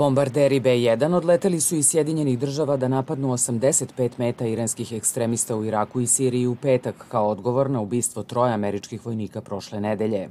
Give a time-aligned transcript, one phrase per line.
[0.00, 6.00] Bombarderi B-1 odleteli su iz Sjedinjenih država da napadnu 85 meta iranskih ekstremista u Iraku
[6.00, 10.28] i Siriji u petak kao odgovor na ubistvo troje američkih vojnika prošle nedelje.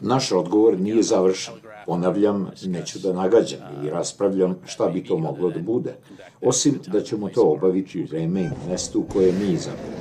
[0.00, 1.54] Naš odgovor nije završen.
[1.86, 5.94] Ponavljam, neću da nagađam i raspravljam šta bi to moglo da bude,
[6.42, 9.94] osim da ćemo to obaviti u vreme i mestu koje mi izabrali.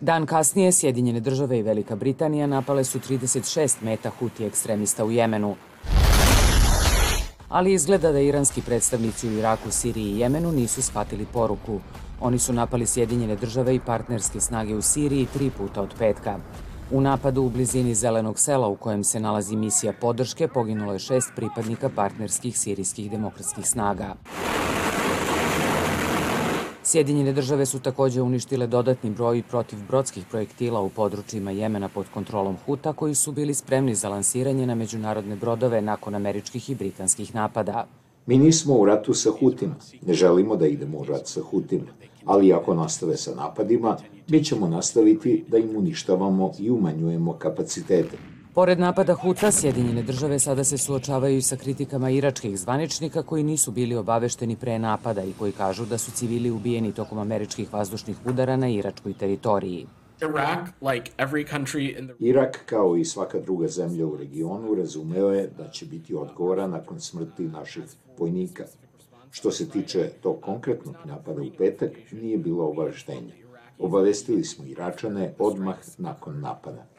[0.00, 5.56] Dan kasnije Sjedinjene države i Velika Britanija napale su 36 meta huti ekstremista u Jemenu,
[7.48, 11.80] ali izgleda da iranski predstavnici u Iraku, Siriji i Jemenu nisu shvatili poruku.
[12.20, 16.38] Oni su napali Sjedinjene države i partnerske snage u Siriji tri puta od petka.
[16.90, 21.32] U napadu u blizini Zelenog sela u kojem se nalazi misija podrške poginulo je šest
[21.36, 24.14] pripadnika partnerskih sirijskih demokratskih snaga.
[26.88, 32.92] Sjedinjene države su takođe uništile dodatni broj protivbrodskih projektila u područjima Jemena pod kontrolom Huta
[32.92, 37.86] koji su bili spremni za lansiranje na međunarodne brodove nakon američkih i britanskih napada.
[38.26, 39.74] Mi nismo u ratu sa Hutima,
[40.06, 41.90] ne želimo da idemo u rat sa Hutima,
[42.24, 43.96] ali ako nastave sa napadima,
[44.28, 48.16] mi ćemo nastaviti da im uništavamo i umanjujemo kapacitete.
[48.56, 53.96] Pored napada Huta, Sjedinjene države sada se suočavaju sa kritikama iračkih zvaničnika koji nisu bili
[53.96, 58.68] obavešteni pre napada i koji kažu da su civili ubijeni tokom američkih vazdušnih udara na
[58.68, 59.86] iračkoj teritoriji.
[62.18, 67.00] Irak, kao i svaka druga zemlja u regionu, razumeo je da će biti odgovora nakon
[67.00, 67.84] smrti naših
[68.18, 68.64] vojnika.
[69.30, 73.34] Što se tiče tog konkretnog napada u petak, nije bilo obaveštenja.
[73.78, 76.96] Obavestili smo Iračane odmah nakon napada.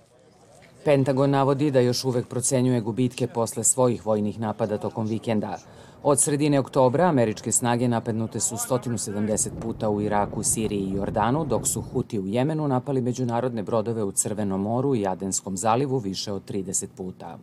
[0.88, 5.57] Pentagon navodi da još uvek procenjuje gubitke posle svojih vojnih napada tokom vikenda.
[6.03, 11.67] Od sredine oktobra američke snage napadnute su 170 puta u Iraku, Siriji i Jordanu, dok
[11.67, 16.52] su Huti u Jemenu napali međunarodne brodove u Crvenom moru i Adenskom zalivu više od
[16.52, 17.38] 30 puta.